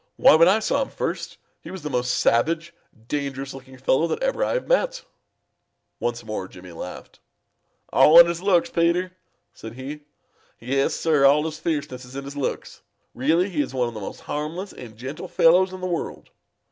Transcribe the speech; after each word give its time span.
"Why, 0.15 0.33
when 0.33 0.47
I 0.47 0.57
saw 0.57 0.81
him 0.81 0.89
first, 0.89 1.37
he 1.61 1.69
was 1.69 1.83
the 1.83 1.89
most 1.91 2.15
savage, 2.15 2.73
dangerous 3.07 3.53
looking 3.53 3.77
fellow 3.77 4.07
that 4.07 4.23
ever 4.23 4.43
I 4.43 4.53
have 4.53 4.67
met." 4.67 5.05
Once 5.99 6.25
more 6.25 6.47
Jimmy 6.47 6.71
laughed. 6.71 7.19
"All 7.93 8.19
in 8.19 8.25
his 8.25 8.41
looks, 8.41 8.71
Peter," 8.71 9.11
said 9.53 9.73
he. 9.75 9.99
"Yes, 10.57 10.95
Sir, 10.95 11.23
all 11.23 11.45
his 11.45 11.59
fierceness 11.59 12.03
is 12.03 12.15
in 12.15 12.23
his 12.23 12.35
looks. 12.35 12.81
Really 13.13 13.47
he 13.51 13.61
is 13.61 13.75
one 13.75 13.89
of 13.89 13.93
the 13.93 13.99
most 13.99 14.21
harmless 14.21 14.73
and 14.73 14.97
gentle 14.97 15.27
fellows 15.27 15.71
in 15.71 15.81
the 15.81 15.85
world. 15.87 16.31